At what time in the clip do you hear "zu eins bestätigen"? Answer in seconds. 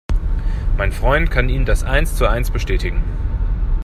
2.15-3.03